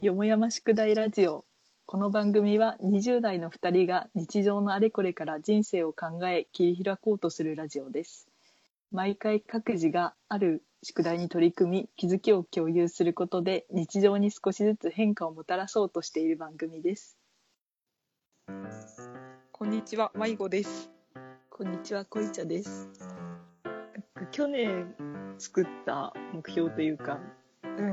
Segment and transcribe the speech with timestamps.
[0.00, 1.44] よもやま宿題ラジオ。
[1.84, 8.26] この番組は20代の2人が日常のあれこれから人生を考え切り開こうとするラジオです。
[8.90, 17.18] 毎回各自がある宿題に取り組み気づきを共有することで日常に少しずつ変化をもたらそうとしている番組です。
[19.52, 20.90] こんにちは、まいごです。
[21.50, 22.88] こんにちは、こいちゃです。
[24.32, 24.94] 去年
[25.38, 27.20] 作った目標というか、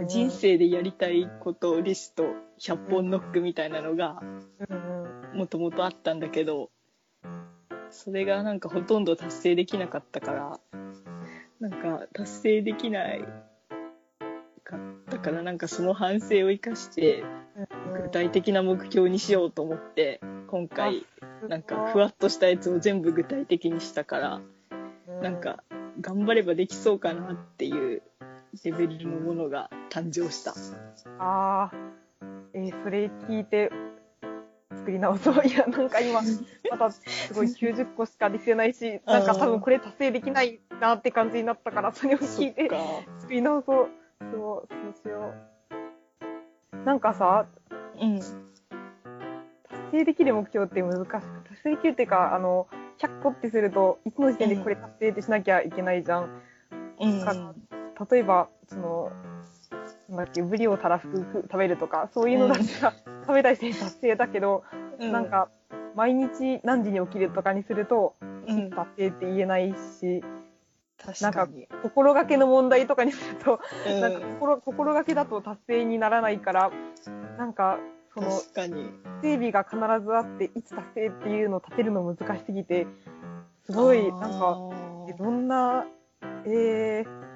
[0.07, 2.23] 人生でやりたいことリスト
[2.59, 4.21] 100本ノックみたいなのが
[5.33, 6.69] もともとあったんだけど
[7.89, 10.59] それがなんかほとんど達成できなかったから
[11.59, 13.25] なんか達成できない
[14.63, 17.23] かったからなんかその反省を生かして
[18.03, 21.05] 具体的な目標にしようと思って今回
[21.47, 24.41] なんかふわっとしたやつを全部具体的にしたから
[25.21, 25.63] なんか
[25.99, 27.88] 頑張ればできそうかなっていう
[28.63, 30.51] レベルのものが誕生した。
[31.19, 31.71] ああ、
[32.53, 33.71] えーそれ聞いて
[34.71, 35.45] 作り直そう。
[35.45, 36.21] いや、なんか今、
[36.71, 37.01] またす
[37.33, 42.69] ごい90個しかできてないし、 なんか多分これ達成できないなって感じになったから、 それを聞いて
[43.19, 43.89] 作り直そう。
[44.19, 45.33] そう、そうしよ
[46.73, 46.77] う。
[46.85, 47.45] なんかさ、
[47.99, 52.67] うん達成できる目標って難しく、達成できるっていうか、あの、
[52.99, 56.41] 100個ってすると、いつの時点でこれ達成ってしなきゃいけないじゃん。
[56.99, 57.55] うんか
[58.11, 59.11] 例えば、その、
[60.09, 64.63] なんだっけ、ブリをたらふく食べるとか、そういうのだったら、食べた時点で達成だけど、
[64.99, 65.11] うん。
[65.11, 65.49] なんか、
[65.95, 68.69] 毎日何時に起きるとかにすると、うん。
[68.69, 70.23] 達成って言えないし、
[71.01, 71.47] 確なんか
[71.81, 74.01] 心がけの問題とかにすると、うん。
[74.01, 76.71] なんか心心がけだと達成にならないから、
[77.37, 77.79] なんか、
[78.13, 78.29] その、
[79.21, 82.87] 整備が必ずあって、いつ達成っていうのを立てるの難しすぎて、
[83.65, 84.57] すごい、なんか、
[85.17, 85.85] どんな、
[86.45, 87.28] えー、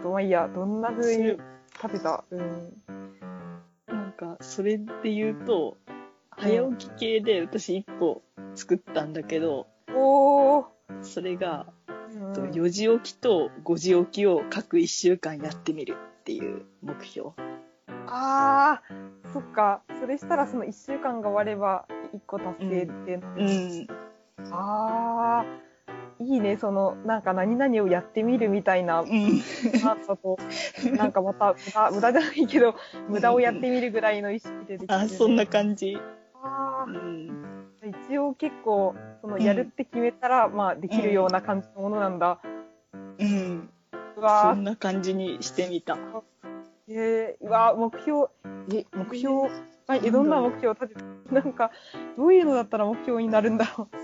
[0.00, 2.24] っとまあいいや、どんな風に立てた？
[2.30, 2.82] うん。
[3.88, 5.76] なんかそれで言うと
[6.30, 8.22] 早起き系で私1個
[8.54, 10.66] 作ったんだけどおー、
[11.02, 11.66] それが
[12.10, 12.32] うん。
[12.32, 17.30] と4時起きと5時起きを各1週間やってみるっていう目標。
[18.08, 19.82] あー、そっか。
[20.00, 23.88] それしたらその1週間が終われば1個達成って、うん。
[24.52, 25.65] あー、
[26.18, 29.42] いいね、その、なんか何々をやってみるみたいな、うん。
[29.82, 30.38] なんかこ
[30.84, 32.74] う、なんかまた無駄、無駄じゃないけど、
[33.08, 35.04] 無駄をやってみるぐらいの意識でできる、ね。
[35.04, 35.98] あそんな感じ。
[36.42, 36.94] あうん。
[37.82, 42.40] ー一応結構、その、やるって決めたら、まあ、できるような感じのものなんだ。
[43.18, 43.68] うん。
[44.14, 44.54] そうわー。
[44.54, 45.98] んな感じにしてみた。
[46.88, 48.28] えー、うわ目標、
[48.72, 49.50] え、目標、
[49.88, 51.72] はい、え、どんな目標を立てて、なんか、
[52.16, 53.98] どういうのだったら目標になるんだろバ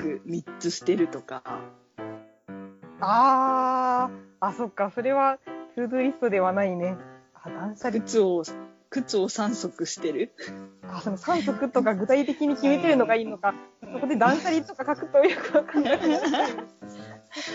[0.00, 1.42] ッグ3つ捨てるとか
[2.48, 2.50] う。
[3.00, 5.38] あー、あ、そっか、それは、
[5.74, 6.96] トゥードリストではないね。
[7.34, 8.02] あ、断捨離。
[8.02, 8.42] 靴を
[8.90, 10.32] 靴を3足捨てる？
[10.82, 16.00] あ、その3足とか具体的に決めてるのがいいのか、そこで断捨離とか書くとよくわかんない。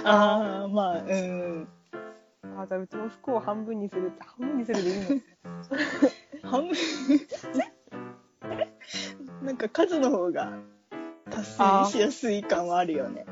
[0.06, 1.68] ああまあうん
[2.58, 4.96] あ、じゃあうちも服を半分にするって、半分にするでいい
[6.44, 6.50] の？
[6.50, 6.78] 半分
[9.46, 10.54] なんか数の方が
[11.30, 13.26] 達成しやすい感はあるよね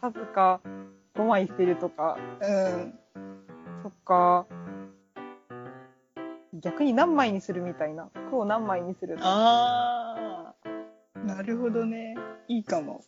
[0.00, 0.60] 数か
[1.16, 2.16] 5枚捨てるとか。
[2.40, 2.94] うん
[3.82, 4.46] そっか。
[6.52, 8.08] 逆に何枚にするみたいな。
[8.28, 9.16] 服を何枚にする。
[9.20, 12.16] ああなるほどね
[12.48, 13.02] いいかも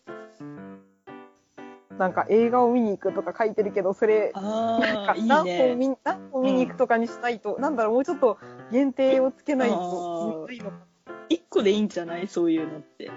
[1.98, 8.38] なんか映画を見に行くとか書いてるけど、それ、なんか何本ね見何本見に行くとかにしないと、なんだろう、もうちょっと
[8.72, 10.76] 限定をつけないあとーいいのか。
[11.28, 12.26] 1個でいいんじゃない？
[12.26, 13.09] そういうのって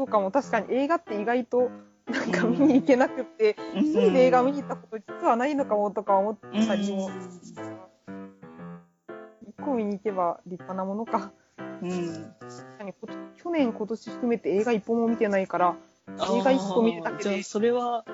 [0.00, 1.70] そうかも、確かに映画って意外と、
[2.10, 3.84] なんか見に行けなくって、うん。
[3.84, 7.10] 一人で映画見に行ったこと実はないのかもとか思ったりも。
[9.46, 11.32] 一個見に行けば立派なものか。
[11.82, 12.34] うん。
[12.40, 15.76] 確かにこ去年、今年含めて映画一本も見てないから、
[16.08, 18.06] 映画一個見るだけであーじゃあそれは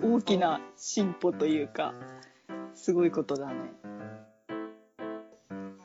[0.00, 1.92] 大きな進歩というか
[2.74, 3.54] すごいことだね。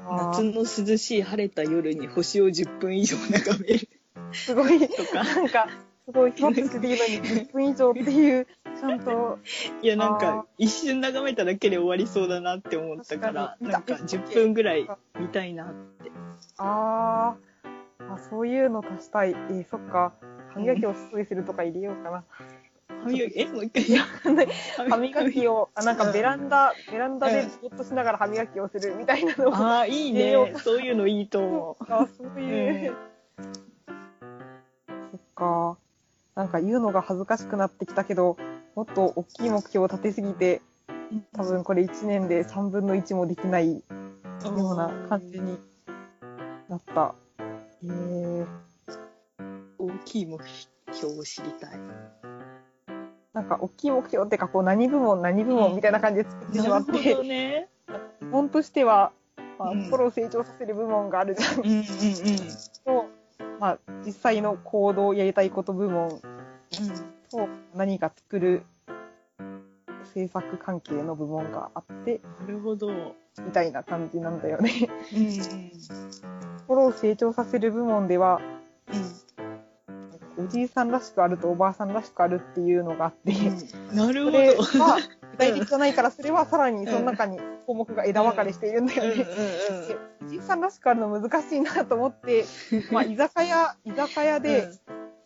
[0.10, 3.87] 夏の涼しい晴れた夜に星を10分以上眺める
[4.32, 5.24] すごい、とか。
[5.24, 5.68] なんか、
[6.06, 8.48] すごい、ふわっとしてていいのに、10分以上っていう、
[8.80, 9.40] ちゃんと、
[9.82, 14.88] いやなんあか一瞬眺めただけで終わりそうだなって思ったからなんか10分ぐらい
[15.20, 15.68] 見たいなっ
[16.04, 16.12] て。
[16.58, 18.14] あー。
[18.14, 19.32] あ、そういうの足したい。
[19.32, 20.14] えーそっか。
[20.54, 22.24] 歯磨きをすごいするとか入れようかな。
[23.04, 23.98] 歯磨きえもう一回。
[24.90, 25.48] 歯磨き。
[25.48, 29.56] を、あ、なんかベランダ、ベランダでぼーっとしながら歯磨きをするみたいなのを。
[29.56, 30.54] ああいいね。
[30.58, 31.84] そういうのいいと思う。
[31.90, 32.96] あ、そういう。
[33.40, 33.54] そっ
[35.38, 35.78] か。
[36.36, 38.38] なんか言うのが恥ずかしくなってきたけど、
[38.76, 40.62] もっと大きい目標を立てすぎて、
[41.34, 43.84] 多分これ1年で3分の1もできないよ
[44.44, 45.58] うな感じに
[46.70, 47.16] なった。
[47.84, 48.48] えー、
[49.78, 50.40] 大きい目
[50.94, 51.80] 標を知りたい。
[53.34, 57.68] なんか大きい目標っていうかこう何部門何部門みたいな感じで作ってしまって、どね。
[58.20, 59.12] 部門としては、
[59.60, 61.60] まあ、うん心を成長させる部門があるじゃん。
[61.60, 61.84] うんうんうん。
[62.86, 63.06] と、
[63.60, 66.22] まあ、実際の行動やりたいこと部門
[67.30, 68.64] と何か作る
[70.14, 72.88] 制作関係の部門があってなるほど。
[72.88, 73.14] うん
[73.46, 74.72] みたいな感じなんだよね。
[75.14, 75.72] うん。
[76.62, 78.42] 心を成長させる部門では
[80.38, 83.34] おじいさんらしくあるとおばあさんらしくあるっていうのがあって、
[83.94, 84.64] なるほど。
[84.64, 84.98] それは
[85.32, 89.26] 具体的じゃないからそれはさらにその中に項目が枝分かれしているんだよね。
[90.24, 92.46] おじいさんらしくあるの難しいなと思って、
[92.94, 94.70] まあ、居酒屋居酒屋で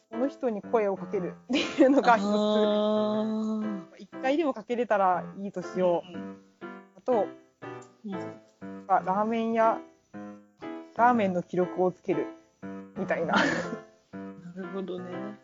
[0.09, 2.25] この人に声をかけるっていうのが一つ。
[2.25, 6.17] あ一回でもかけれたらいいとしよう。
[6.97, 7.27] あと、
[8.05, 8.11] うん
[8.87, 9.79] ラーメン屋、
[10.97, 12.25] ラーメンの記録をつける。
[12.97, 13.33] みたいな。
[13.33, 13.43] な
[14.55, 15.37] るほどね。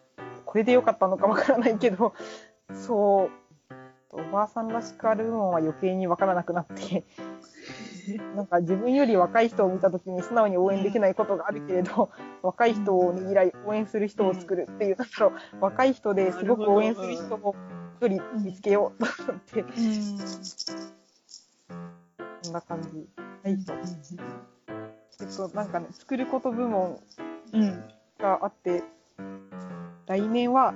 [0.46, 2.14] これでよかったのかわからないけど、
[2.74, 3.47] そう。
[4.18, 7.06] おばあさんらしくある部分は余計にわからなくなって、
[8.36, 12.10] なんか自分より若い人を見たときに素直に応援できないことがあるけれど、
[12.42, 17.56] 若い人をねぎらい、応援する人を作るっていう、なんだろう、若い人ですごく応援する人を
[18.02, 19.70] 一人見つけようと思って、こ
[22.50, 22.90] んな感じ。
[23.44, 23.58] はい、
[25.20, 27.00] えっと、なんかね、作ること部門。
[28.20, 28.84] があって、
[30.08, 30.74] 来年は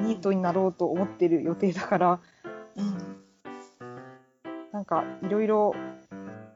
[0.00, 2.20] ニートになろうと思ってる予定だから、
[4.84, 5.74] なんかいろいろ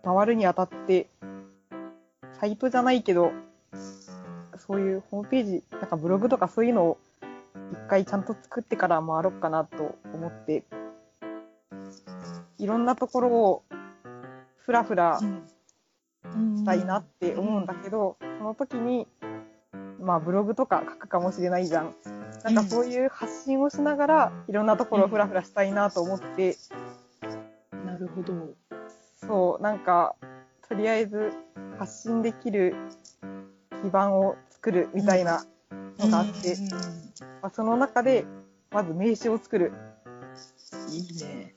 [0.04, 1.08] 回るにあたって、
[2.38, 3.32] サイトじゃないけど、
[4.58, 6.98] そういうホームページ、なんかブログとかそういうのを
[7.72, 10.62] 一回ちゃんと作ってから回ろうかなと思って、
[12.58, 13.62] いろんなところを
[14.58, 19.06] ふらふらしたいなって思うんだけど、その時に、
[20.02, 21.94] まあブログとか書くかもしれないじゃん。
[22.44, 26.56] なんかそういう発信をしながら、いろんなところをふらふらしたいなと思って、
[28.22, 28.54] ほど。
[29.16, 30.14] そう、なんか、
[30.68, 31.32] とりあえず
[31.78, 32.76] 発信できる
[33.82, 35.44] 基盤を作るみたいな
[35.98, 36.56] のがあって、
[37.42, 38.24] まあ、その中で、
[38.70, 39.72] まず名刺を作る。
[40.90, 41.54] いいね。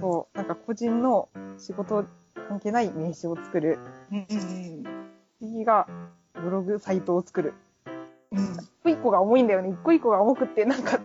[0.00, 2.04] そう、なんか個人の仕事
[2.48, 3.78] 関係ない名刺を作る。
[4.10, 5.02] うんうん
[5.38, 5.88] 次が、
[6.34, 7.54] ブログサイトを作る。
[8.30, 8.54] うん。
[8.54, 9.70] 一個一個が重いんだよね。
[9.70, 11.00] 一個一個が重くって、なんか、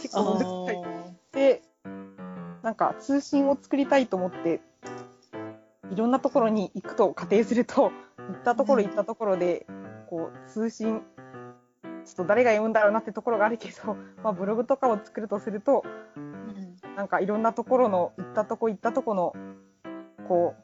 [0.00, 0.44] 結構難しい。
[0.44, 0.59] で、
[2.70, 4.60] なんか通信を作りたいと思って、
[5.90, 9.66] いろんなところに行くと仮定すると、行ったところ行ったところで、
[10.08, 11.02] こう、通信、
[12.04, 15.82] ちょっと誰が読むんだろうなってところがあるけど、 まあブログとかを作るとすると、
[16.94, 19.34] なんかいろんなところの、行ったとこ行ったとこの、
[20.28, 20.54] こ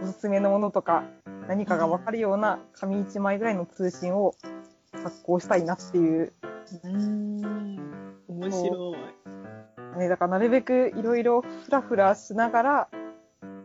[0.00, 1.04] う、おすすめのものとか、
[1.46, 4.32] 何かがわかるような紙一枚ぐらいの通信を
[5.02, 6.32] 発行したいなっていう
[6.84, 7.78] うん。
[8.28, 9.07] 面白い。
[9.96, 12.88] ね、だからなるべくいろいろふらふらしながら、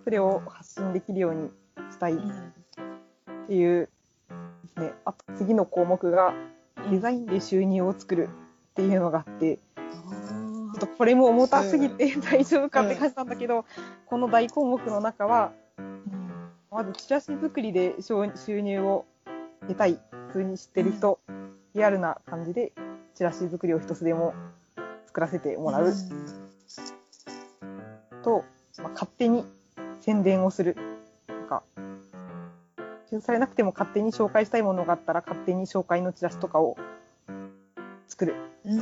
[0.03, 1.51] それを発信できるように
[1.91, 2.17] したいっ
[3.47, 3.89] ていう
[4.63, 4.93] ですね。
[5.05, 6.33] あと次の項目が、
[6.89, 13.65] デザインで収入を作るっていうのがあって、ちょっとこれも重たすぎて大丈夫かって感じなんだけど、
[14.05, 15.53] この大項目の中は、
[16.71, 19.05] まずチラシ作りで収収入を
[19.61, 21.19] 得たい、普通に知ってる人、
[21.75, 22.73] リアルな感じで
[23.15, 24.33] チラシ作りを一つでも
[25.13, 25.93] 作らせてもらう。
[28.23, 28.43] と、
[28.79, 29.45] まあ、勝手に
[30.01, 30.75] 宣伝をする。
[31.27, 31.61] なんか、
[33.11, 36.77] 支されなくても勝手に紹介したいものがあったら勝手に紹介のチラシとかを
[38.07, 38.33] 作る。
[38.65, 38.79] うん。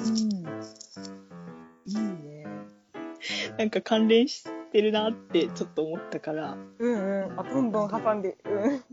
[1.85, 2.45] いいね。
[3.57, 7.39] なんか関連してるなってちょっと思ったから、うんうん。
[7.41, 8.37] あ、どんどん挟んで。
[8.45, 8.79] うん。
[8.79, 8.85] 好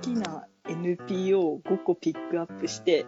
[0.00, 3.04] きな NPO を5個ピックアップして、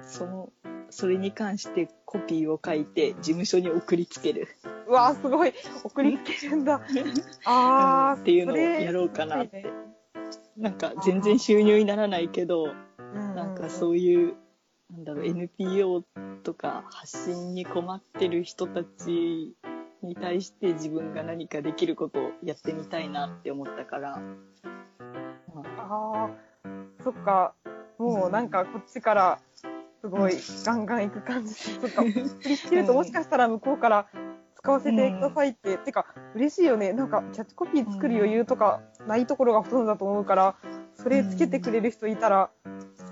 [0.00, 0.50] その、
[0.90, 4.48] それに関してコピーを書いて事務所に送りつける。
[4.88, 5.52] うわーすごい。
[5.84, 6.80] 送りつけるんだ。
[7.46, 9.72] あー、っていうのをやろうかなって。
[10.56, 14.34] なんか全然収入にならないけど、うんなんかそういう、
[14.90, 16.04] なんだろう、NPO
[16.42, 19.54] とか発信に困ってる人たち
[20.02, 24.18] に対して自分が何かできることをやってみたいなって思ったから、
[25.54, 27.54] まああー、そっか。
[27.98, 29.40] もうなんかこっちから、
[30.00, 30.32] すごい
[30.64, 31.54] ガンガン行く感じ。
[31.54, 32.02] そっか。
[32.02, 34.06] 送りつけるともしかしたら向こうから
[34.56, 35.76] 使わせてくださいって。
[35.78, 36.92] てか、嬉しいよね。
[36.92, 40.56] なんかキャッチコピー作る余裕とかないところがほとんどだと思うから、
[40.94, 42.50] それつけてくれる人いたら、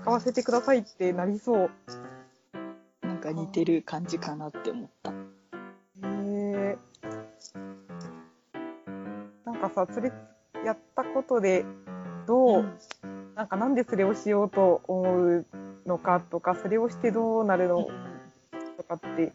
[0.01, 1.71] 使わせてくださいってなりそう。
[3.01, 5.11] なんか似てる感じかなって思った。
[5.11, 5.15] へ
[6.03, 6.77] え。
[9.45, 10.11] なんかさ、それ
[10.65, 11.65] やったことで、
[12.27, 12.65] どう、
[13.35, 15.45] なんかなんでそれをしようと思う
[15.89, 17.89] のかとか、それをしてどうなるの
[18.77, 19.33] とかって、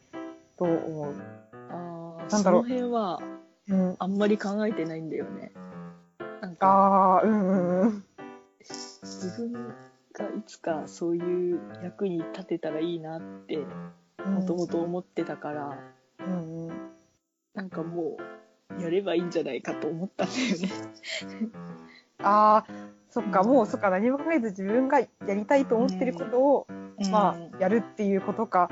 [0.58, 1.14] どう思う？
[1.70, 3.20] ああ、なんだろうその辺は
[3.68, 3.96] うん。
[3.98, 5.52] あんまり考えてないんだよね。
[6.40, 8.04] なんか、ああ、うんうんうん。
[8.60, 9.52] 自分
[10.12, 13.58] がいつかそういう役に立てたらいいなって、
[14.26, 15.78] もともと思ってたから、
[16.20, 16.90] うんうん。
[17.54, 18.16] なんかも
[18.78, 20.68] う、やればいいんじゃないかと思ったんだよね。
[22.22, 22.66] ああ、
[23.14, 26.66] そっか、うんもうそっか、何も考えず自分がやりたいと思ってることを、
[27.12, 28.68] まあ、やるっていうことか。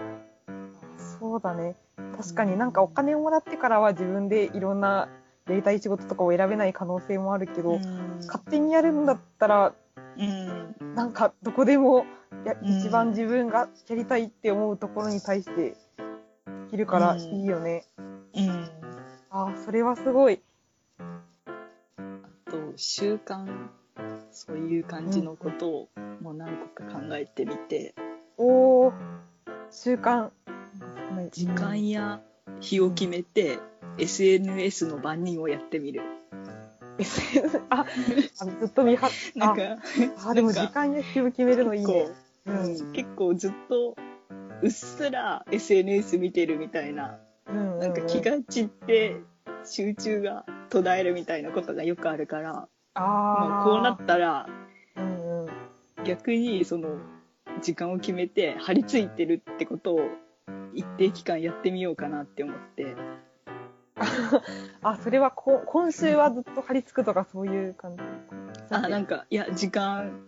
[1.20, 1.76] そうだね。
[2.16, 5.08] 確かになんかお金をもらってからは自分でいろんな
[5.48, 7.78] やりたい仕事とかを選べない可能性もあるけど、
[8.26, 9.74] 勝手にやるんだったら、
[10.18, 12.04] うん、なんかどこでも
[12.44, 15.76] やうん一番自分がやりたいって思うところに対してで
[16.68, 17.84] きるからうんいいよね。
[18.34, 18.50] うん。
[19.30, 20.42] ああ、それはすごい。
[20.98, 23.68] あと、習慣、
[24.32, 25.88] そういう感じのことを
[26.20, 27.94] もう何個か考えてみて、
[28.38, 28.92] おお、
[29.70, 30.30] 習慣。
[31.30, 32.20] 時間や
[32.60, 33.58] 日を決めて、
[33.98, 36.00] SNS の番人をやってみる。
[37.70, 37.86] あ、
[38.40, 39.62] あずっと見張っなんか、
[40.26, 42.08] あ、でも時間や日を決めるのいいね。
[42.46, 43.96] う、ん、結構ずっと
[44.62, 47.78] うっすら SNS 見てるみたいな、うん。
[47.80, 49.20] なんか気が散って
[49.64, 54.46] 集中が途絶えるみたいなことがよくあるから、あまあ、あ、こうなったら
[54.96, 55.48] うんうん。
[56.04, 56.98] 逆にその
[57.62, 60.00] 時間を決めて張り付いてるってことを
[60.74, 62.96] 一定期間やってみようかなって思って、
[64.82, 68.02] あ、それはこ今週はずっと張り付くとかそういう感じ？
[68.74, 70.22] あなんかいや時間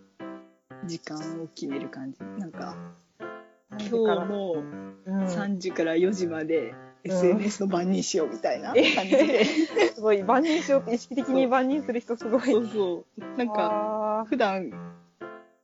[0.85, 2.23] 時間を決める感じ。
[2.39, 2.77] なんか
[3.71, 4.63] 今日も
[5.05, 9.45] うん、3時から4時までうん SNS の番人しようみたいな感えじで、
[9.93, 12.41] すごい、万人しようって意識的に万人する人すごい。
[12.41, 13.37] そうそう。
[13.37, 14.95] なんかあ普段ー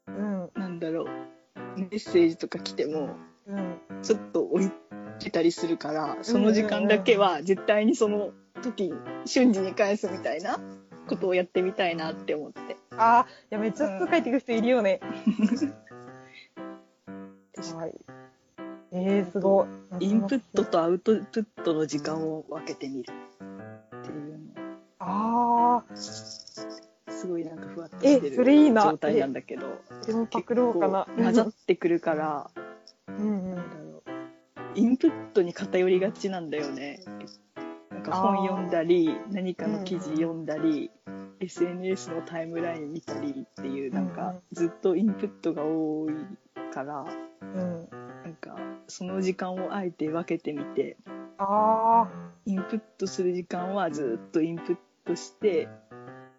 [0.07, 1.09] うん、なんだろう。
[1.77, 3.15] メッセージとか来ても
[3.47, 3.77] うん。
[4.01, 4.71] ちょっと置い
[5.19, 8.31] てたりすするからその時間だけは絶対にその
[8.63, 8.93] 時に
[9.25, 10.59] 瞬時に返すみたいな
[11.07, 12.77] ことをやってみたいなって思って。
[12.97, 14.99] あーいや、めっちゃ書いてくる人いるよね。
[17.75, 18.20] はい。
[18.91, 19.67] えー、すご
[19.99, 20.05] い。
[20.05, 24.39] インプットとアウトプットの時間を分けてみるっていう
[24.99, 29.81] ああ、のすごいなんかふわっとしてる状態なんだけど。
[30.05, 31.07] でもパクろうかな。
[31.17, 32.49] 混ざってくるから。
[33.07, 33.63] うんうん。
[34.75, 36.99] インプットに偏りがちなんだよね。
[37.89, 40.91] なんか本読んだり何かの記事読んだり、
[41.39, 46.13] SNS のタイムライン見たりっていうなんかずっとインプットが多い
[46.73, 47.05] から。
[47.41, 48.00] うん。
[48.31, 48.55] なんか
[48.87, 50.95] その時間をあえて分けてみて
[51.37, 52.07] あ
[52.45, 55.67] インプットする時間はずっとインプットして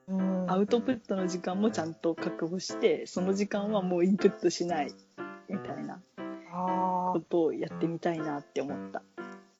[0.08, 0.50] あ、うん。
[0.50, 4.94] アウトプットの時間もちゃんと確保してその時間はもうインプットしない
[5.50, 6.00] みたいな
[6.50, 9.02] あことをやってみたいなって思った。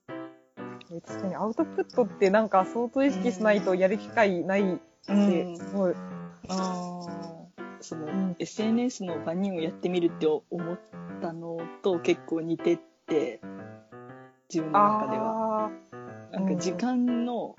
[0.09, 5.97] あ、確かにアウトプットってなんか相当意識しないとやる機会ないって思う。
[6.49, 7.23] あー
[7.83, 10.79] その、うん SNS の場人をやってみるって思っ
[11.83, 13.41] と結構似てって
[14.53, 15.71] 自分の中では
[16.33, 17.57] あなんか時間の。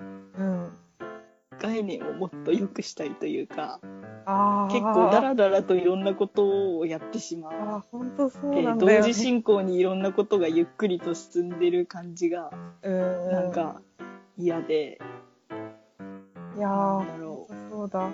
[1.60, 3.78] 概念をもっと良くしたいというか
[4.68, 9.12] 結構ダラダラといろんなことをやってしまう本当そうで同なんだよ、ね。
[9.12, 12.50] 時進行にいろんなことがゆっくりと進んでる感じが
[12.82, 13.30] うん。
[13.30, 13.80] なんか
[14.36, 15.00] 嫌で、
[16.56, 18.06] いやなんー、だろそうだ。
[18.08, 18.10] う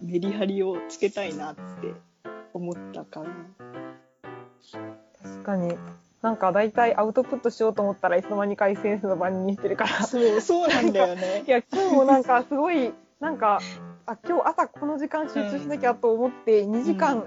[0.00, 1.60] メリハリをつけたいなって
[2.54, 3.26] 思ったから
[4.72, 5.07] 確
[5.48, 5.74] かに。
[6.20, 10.04] なんか大体アウトプットしようと思ったらいつの間にか SNS の番にしてるから。
[10.04, 11.44] そうそうなんだよね。
[11.46, 13.60] いや、今日もなんかすごい、なんか、
[14.04, 17.24] あ、今日朝この時間集中しなきゃと思って、2時間、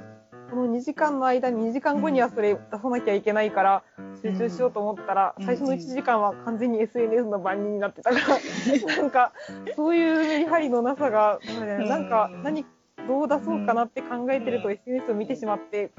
[0.50, 3.84] この2時間の間に2時間後にはそれ出さなきゃいけないから、
[4.22, 5.46] 集中しようと思ったら、うん。
[5.46, 9.32] 最初の1時間は完全に SNS の番人になってたから、なんか、
[9.78, 11.40] そういうメリハリのなさが、
[11.88, 12.66] なんか、何、
[13.08, 14.74] どう出そうかなって考えてるとうん。
[14.74, 15.92] SNS を見てしまって、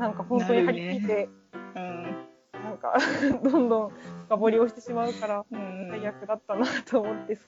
[0.00, 1.38] なんか本当に張り付いて、うん
[2.82, 2.98] なんか、
[3.42, 3.92] どんどん
[4.26, 7.38] 深掘りをしてしまうから、うん最悪だったなと思って。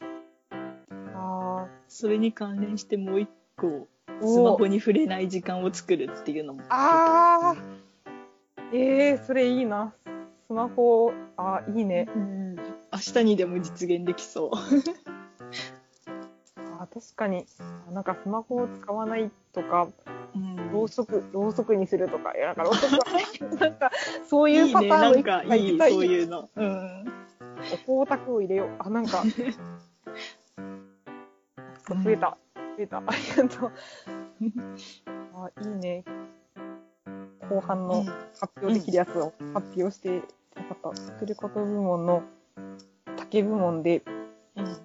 [1.14, 9.92] あそれに関連してもう一個ースマホに触れない時間を作るっていうのもあーえー、それいいな。
[10.46, 12.08] スマホ、あーいいね。
[12.14, 14.50] うん明日にでも実現できそう
[16.80, 17.46] あー確かに。
[17.92, 20.19] なんかスマホを使わないとか、うん
[20.72, 23.24] ろうそく、ろうそくにするとか、いや、なんかろうそくはね、
[23.58, 23.90] なんか、
[24.26, 25.92] そういうパターンいいねなんのいくつかいいかい。
[25.92, 27.12] そういうのうん
[27.72, 28.70] お光沢を入れよう。
[28.78, 29.30] あ、なんか、ス
[32.02, 32.36] 増えた。
[32.76, 32.98] 増えた。
[32.98, 33.06] あり
[33.36, 33.72] がとう。
[35.34, 36.04] あ、いいね。
[37.48, 40.22] 後半の発表できるやつを発表してよ
[40.82, 40.96] かった。
[40.96, 42.22] 作ること部門の
[43.16, 44.02] 竹部門で、
[44.56, 44.76] うん。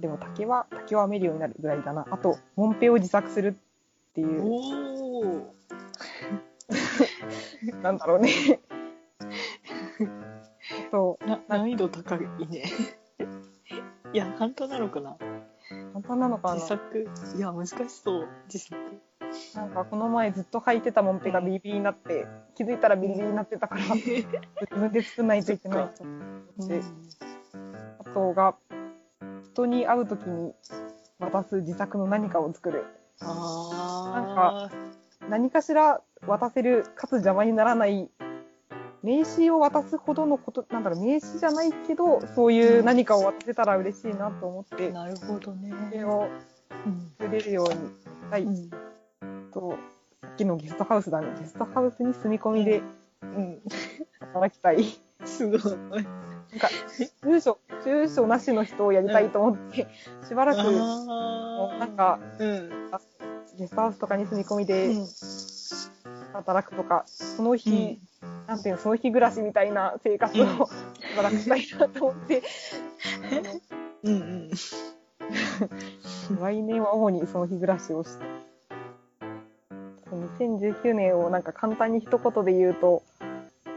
[0.00, 2.06] でも竹は、竹を編めるようになるぐらいだな。
[2.10, 3.56] あと、モンペを自作する
[4.14, 5.54] っていう、おお。
[7.82, 8.30] なんだろうね。
[10.88, 12.64] あと、な難易度高いね。
[14.12, 15.16] いや、簡単なのかな？
[15.94, 16.54] 簡単なのかな？
[16.54, 17.08] 自作。
[17.36, 18.28] いや、難しそう。
[18.46, 18.76] 自作。
[19.56, 24.28] なんかこの前ずっと履いてたモンペがビリビリになって、気づいたらビリビリになってたから、 自
[24.70, 26.82] 分で作んないといけないと思って。
[27.98, 28.54] あとが、
[29.42, 30.54] 人に会うときに
[31.18, 32.84] 渡す自作の何かを作る。
[33.20, 34.70] あ
[35.28, 38.08] 何かしら渡せる、かつ邪魔にならない、
[39.02, 45.72] 名刺を渡すほどのこと、なんだろう、名刺じゃないけど、そういう何かを渡せたら嬉しいなと思って、なるほどね。
[45.90, 46.28] それを
[46.86, 47.12] うん。
[47.18, 47.80] 作れるようにし
[48.30, 48.42] たい。
[48.42, 48.70] うん。
[49.52, 49.78] と、
[50.20, 51.28] さっきのゲストハウスだね。
[51.38, 52.82] ゲストハウスに住み込みで
[53.22, 53.62] うん。
[54.20, 54.84] 働きたい。
[55.24, 55.60] すごい。
[55.60, 56.04] なん
[56.58, 56.68] か、
[57.22, 59.86] 住所、住所なしの人をやりたいと思って、
[60.26, 60.60] しばらく、
[61.78, 62.70] なんか、うん。
[63.56, 65.06] ゲストハウスとかに住み込みうでん。
[66.32, 68.00] 働くとか、その日、
[68.48, 72.42] なんていうの、その日暮らしみたいな生活を、うんしばらくしたいなと思って、
[74.02, 74.50] うんうん。
[76.40, 78.24] 来年は主にその日暮らしをして、
[80.10, 83.02] 2019年をなんか簡単に一言で言うと、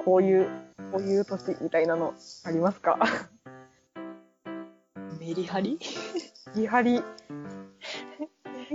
[0.04, 0.48] こういう、
[0.92, 2.98] こういう年みたいなのありますか？
[5.28, 5.78] メリハリ？
[6.56, 7.04] メリハリ？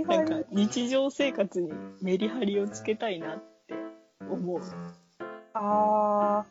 [0.07, 3.73] なんか日常生活にメリハリをつけたいなって
[4.29, 4.61] 思う。
[5.55, 6.45] あ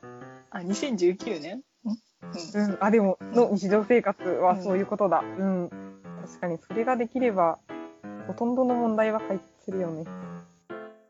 [0.50, 5.21] あ、2019年ー、うん、あ、でも、の日常生活はそういうことだ。
[5.21, 5.71] うん。
[6.26, 7.61] 確かに、それができれば、
[8.26, 10.05] ほとんどの問題は解決するよね。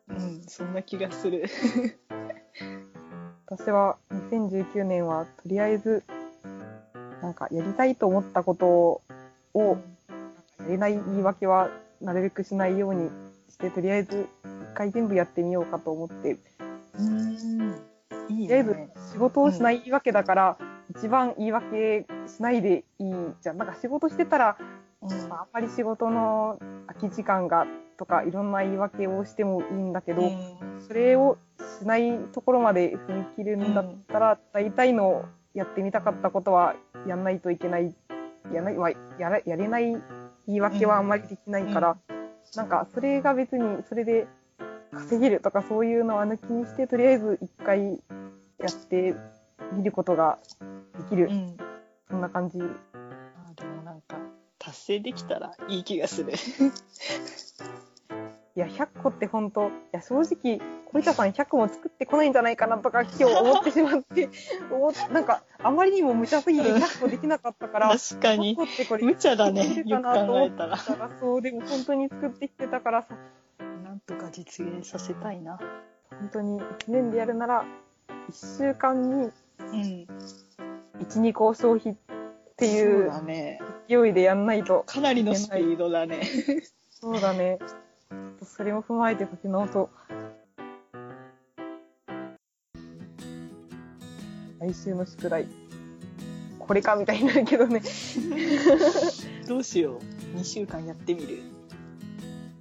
[0.09, 1.47] うん、そんな気がする。
[3.49, 6.05] 私は2019年はとりあえず
[7.23, 9.01] なんかやりたいと思ったこと
[9.55, 9.79] を
[10.61, 13.11] やれない言い訳はなるべくしないように
[13.49, 16.39] してとりあえず一回全部やってみようかと思って
[16.99, 17.81] うん。
[18.29, 18.91] いいとりあえずね。
[19.13, 20.59] 仕事をしない言い訳だから、
[20.91, 24.57] 一番言い訳しないでいいじゃんなんか仕事してたら、
[25.01, 27.67] うんまあ、あんまり仕事の空き時間が
[27.99, 30.31] とかいろんな言い訳をしてもいいんだけど、
[30.87, 31.39] それを
[31.81, 36.75] しないところまで踏み切るんだったら、大体のやってみたかったことは
[37.07, 37.95] やんないといけない、
[38.53, 39.93] やない、まあやらやれない
[40.47, 41.97] 言い訳はあんまりできないから、
[42.57, 44.27] なんかそれが別にそれで
[44.93, 47.99] 稼げるとかそういうのは抜きにして、とりあえず一回
[48.59, 49.15] やって
[49.73, 50.39] みることが
[50.99, 51.29] できる。
[51.31, 51.57] うん。
[52.11, 52.59] そんな感じ。
[52.61, 52.65] あ
[53.57, 54.19] でもなんか、
[54.59, 56.33] 達成できたらいい気がする。
[58.55, 60.61] いや、100個って本当、いや、正直、
[60.93, 64.29] 小板さん100個も作ってこないんじゃないかなとか今日思ってしまって、
[65.13, 68.65] なんか、あまりにも無茶すぎて 100個できなかったから、100確かに個。
[68.65, 69.83] ってこれ、無茶だね。
[69.87, 70.77] よくかなと思っ考えたら。
[71.19, 73.17] そう、でも本当に作ってきてたからさ、
[73.85, 75.59] なんとか実現させたいな。
[76.11, 77.65] 本当に1年でやるなら、
[78.29, 80.07] 1週間にうん。
[81.01, 81.97] 1、2個消費っ
[82.57, 83.13] ていそう。
[83.89, 84.85] 勢いでやんないと。
[84.87, 86.23] かなりのスピードだね。
[86.91, 87.59] そうだね。
[88.45, 89.91] それも踏まえて書き直そう。
[94.63, 95.49] 来週の宿題。
[96.61, 97.83] これかみたいになるけどね。
[99.49, 99.99] どうしよ
[100.35, 100.39] う。
[100.39, 101.41] 2週間やってみる。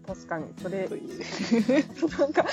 [0.07, 0.89] 確かに、それ。
[2.17, 2.43] なんか、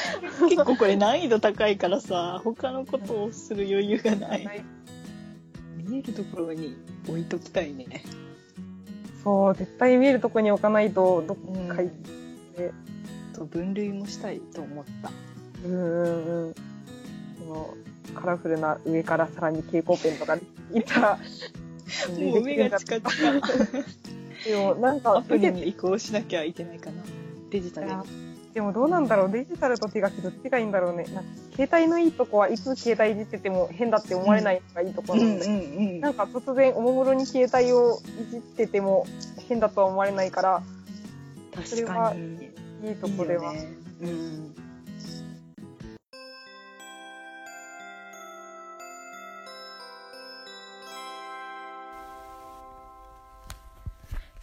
[0.50, 4.64] 結構これ難易度高いからさ、他のことをする余裕がない。
[5.76, 6.76] 見えるところに
[7.08, 7.86] 置いときたいね。
[9.24, 11.36] そう、絶対見えるとこに置かないと、どっ
[11.68, 12.72] か行っうんて、
[13.32, 15.10] と分類もしたいと思った。
[15.64, 16.54] うんうんうん。
[18.12, 21.18] カラフルな上からさらに蛍光ペンとかいったら、
[22.18, 23.32] もう目がチカチカ。
[24.44, 27.02] でもなんかアプリに移行しなきゃいけないかな。
[27.50, 28.28] デジタルに。
[28.54, 31.04] でもどうなんだろうデジタルと手書きどっちがいいんだろうね。
[31.14, 39.06] なんか携帯のいいとこはいつ携帯いじってても変だって思われないのがいいところなんで、んなんか突然おもむろに携帯をいじってても
[39.48, 40.62] 変だとは思われないから、
[41.54, 42.48] 確かに。
[42.88, 43.52] いいとこでは。
[43.52, 44.67] いいよねうん。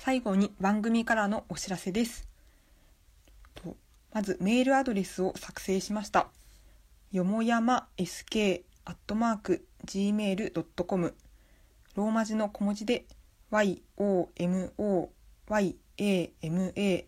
[0.05, 2.29] 最後に番組からのお知らせです。
[4.13, 6.27] まずメールアドレスを作成しました。
[7.11, 8.63] よもやま sk.gmail.com
[11.95, 13.07] ローマ字の小文字で
[13.51, 15.07] yomoyama
[15.47, 17.07] YAMA こ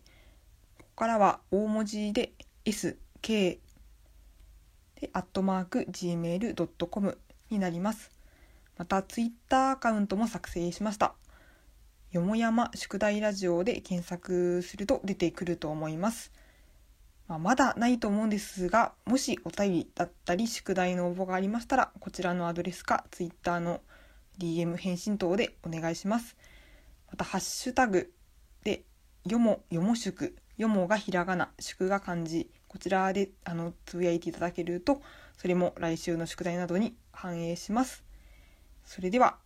[0.78, 2.32] こからは大文字で
[2.64, 3.58] SK
[5.00, 7.18] でアットマーク gmail.com
[7.50, 8.10] になります。
[8.76, 11.14] またツイッターアカウントも作成しました。
[12.10, 16.32] よもやま宿題ラジオで検索すると出てくると思います。
[17.26, 23.82] まあ、まだないと思うんですがもしお便りだったり宿題の応募がありましたらこちらのアドレスか Twitter の
[24.38, 26.36] DM 返信等でお願いします。
[27.10, 28.10] またハッシュタグ
[28.64, 28.84] で
[29.26, 35.02] よもよも宿よもがひらがな宿が漢字こちらであのつぶやいていただけると
[35.36, 38.02] それも来週の宿題などに反映します。
[38.86, 39.36] それでは。